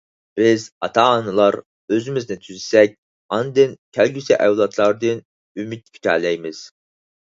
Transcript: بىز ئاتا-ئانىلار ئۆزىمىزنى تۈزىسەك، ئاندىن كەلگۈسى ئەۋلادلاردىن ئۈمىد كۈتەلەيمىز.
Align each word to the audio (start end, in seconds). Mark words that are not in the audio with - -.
بىز 0.39 0.63
ئاتا-ئانىلار 0.85 1.57
ئۆزىمىزنى 1.97 2.37
تۈزىسەك، 2.47 2.95
ئاندىن 3.37 3.75
كەلگۈسى 3.99 4.39
ئەۋلادلاردىن 4.47 5.23
ئۈمىد 5.61 5.97
كۈتەلەيمىز. 5.99 6.65